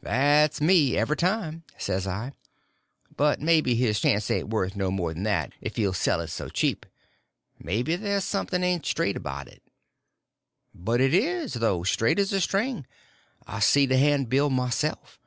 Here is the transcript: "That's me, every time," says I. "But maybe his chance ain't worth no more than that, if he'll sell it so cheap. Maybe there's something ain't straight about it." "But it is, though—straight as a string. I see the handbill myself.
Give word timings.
"That's 0.00 0.62
me, 0.62 0.96
every 0.96 1.18
time," 1.18 1.64
says 1.76 2.06
I. 2.06 2.32
"But 3.14 3.42
maybe 3.42 3.74
his 3.74 4.00
chance 4.00 4.30
ain't 4.30 4.48
worth 4.48 4.74
no 4.74 4.90
more 4.90 5.12
than 5.12 5.24
that, 5.24 5.52
if 5.60 5.76
he'll 5.76 5.92
sell 5.92 6.22
it 6.22 6.28
so 6.28 6.48
cheap. 6.48 6.86
Maybe 7.58 7.96
there's 7.96 8.24
something 8.24 8.62
ain't 8.62 8.86
straight 8.86 9.18
about 9.18 9.48
it." 9.48 9.62
"But 10.74 11.02
it 11.02 11.12
is, 11.12 11.52
though—straight 11.52 12.18
as 12.18 12.32
a 12.32 12.40
string. 12.40 12.86
I 13.46 13.58
see 13.60 13.84
the 13.84 13.98
handbill 13.98 14.48
myself. 14.48 15.20